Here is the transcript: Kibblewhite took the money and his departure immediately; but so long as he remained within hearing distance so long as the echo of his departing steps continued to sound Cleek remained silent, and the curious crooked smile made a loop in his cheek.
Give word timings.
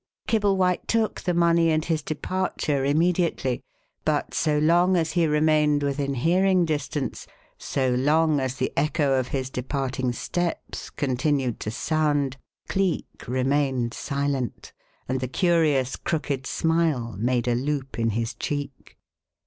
Kibblewhite 0.27 0.87
took 0.87 1.21
the 1.21 1.33
money 1.35 1.69
and 1.69 1.85
his 1.85 2.01
departure 2.01 2.83
immediately; 2.83 3.61
but 4.03 4.33
so 4.33 4.57
long 4.57 4.97
as 4.97 5.11
he 5.11 5.27
remained 5.27 5.83
within 5.83 6.15
hearing 6.15 6.65
distance 6.65 7.27
so 7.59 7.91
long 7.91 8.39
as 8.39 8.55
the 8.55 8.73
echo 8.75 9.13
of 9.19 9.27
his 9.27 9.51
departing 9.51 10.11
steps 10.11 10.89
continued 10.89 11.59
to 11.59 11.69
sound 11.69 12.37
Cleek 12.67 13.27
remained 13.27 13.93
silent, 13.93 14.73
and 15.07 15.19
the 15.19 15.27
curious 15.27 15.95
crooked 15.97 16.47
smile 16.47 17.15
made 17.19 17.47
a 17.47 17.53
loop 17.53 17.99
in 17.99 18.09
his 18.09 18.33
cheek. 18.33 18.97